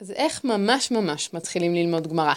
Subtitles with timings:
[0.00, 2.34] אז איך ממש ממש מתחילים ללמוד גמרא?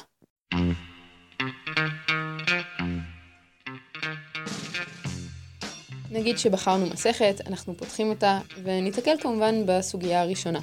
[6.11, 10.59] נגיד שבחרנו מסכת, אנחנו פותחים אותה, וניתקל כמובן בסוגיה הראשונה.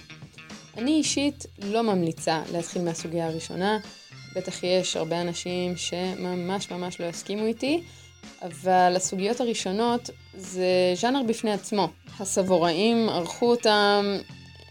[0.76, 3.78] אני אישית לא ממליצה להתחיל מהסוגיה הראשונה,
[4.36, 7.82] בטח יש הרבה אנשים שממש ממש לא יסכימו איתי,
[8.42, 11.88] אבל הסוגיות הראשונות זה ז'אנר בפני עצמו.
[12.20, 14.04] הסבוראים ערכו אותם,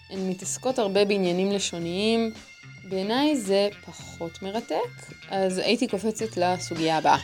[0.10, 2.32] הן מתעסקות הרבה בעניינים לשוניים.
[2.84, 7.18] בעיניי זה פחות מרתק, אז הייתי קופצת לסוגיה הבאה.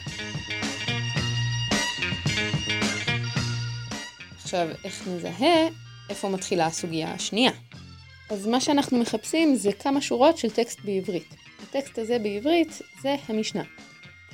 [4.44, 5.68] עכשיו, איך נזהה
[6.10, 7.52] איפה מתחילה הסוגיה השנייה?
[8.30, 11.36] אז מה שאנחנו מחפשים זה כמה שורות של טקסט בעברית.
[11.64, 13.64] הטקסט הזה בעברית זה המשנה.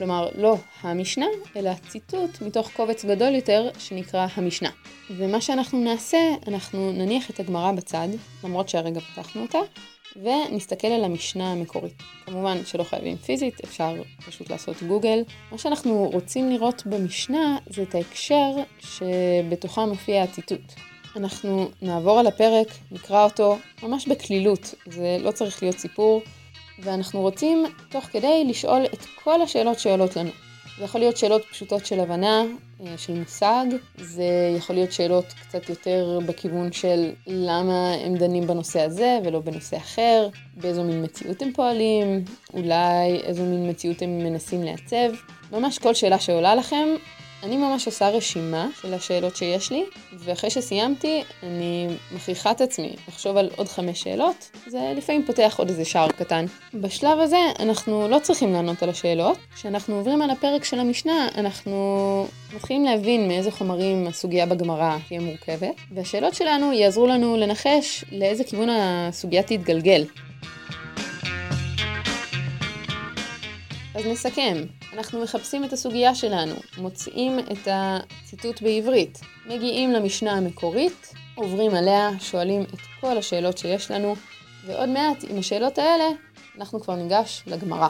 [0.01, 4.69] כלומר, לא המשנה, אלא ציטוט מתוך קובץ גדול יותר שנקרא המשנה.
[5.09, 8.07] ומה שאנחנו נעשה, אנחנו נניח את הגמרא בצד,
[8.43, 9.59] למרות שהרגע פתחנו אותה,
[10.15, 11.93] ונסתכל על המשנה המקורית.
[12.25, 15.23] כמובן שלא חייבים פיזית, אפשר פשוט לעשות גוגל.
[15.51, 20.73] מה שאנחנו רוצים לראות במשנה זה את ההקשר שבתוכה מופיע הציטוט.
[21.15, 26.21] אנחנו נעבור על הפרק, נקרא אותו ממש בקלילות, זה לא צריך להיות סיפור,
[26.79, 30.31] ואנחנו רוצים תוך כדי לשאול את כל השאלות שעולות לנו.
[30.77, 32.43] זה יכול להיות שאלות פשוטות של הבנה,
[32.85, 33.65] אה, של מושג,
[33.97, 39.77] זה יכול להיות שאלות קצת יותר בכיוון של למה הם דנים בנושא הזה ולא בנושא
[39.77, 45.13] אחר, באיזו מין מציאות הם פועלים, אולי איזו מין מציאות הם מנסים לעצב.
[45.51, 46.87] ממש כל שאלה שעולה לכם,
[47.43, 53.37] אני ממש עושה רשימה של השאלות שיש לי, ואחרי שסיימתי, אני מכריחה את עצמי לחשוב
[53.37, 56.45] על עוד חמש שאלות, זה לפעמים פותח עוד איזה שער קטן.
[56.73, 59.37] בשלב הזה אנחנו לא צריכים לענות על השאלות.
[59.55, 65.75] כשאנחנו עוברים על הפרק של המשנה, אנחנו מתחילים להבין מאיזה חומרים הסוגיה בגמרא תהיה מורכבת,
[65.91, 70.05] והשאלות שלנו יעזרו לנו לנחש לאיזה כיוון הסוגיה תתגלגל.
[73.95, 74.57] אז נסכם,
[74.93, 82.63] אנחנו מחפשים את הסוגיה שלנו, מוצאים את הציטוט בעברית, מגיעים למשנה המקורית, עוברים עליה, שואלים
[82.63, 84.15] את כל השאלות שיש לנו,
[84.65, 86.05] ועוד מעט עם השאלות האלה
[86.57, 87.87] אנחנו כבר ניגש לגמרא.